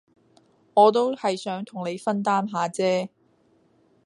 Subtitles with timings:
[0.73, 3.11] 我都係想同你分擔下姐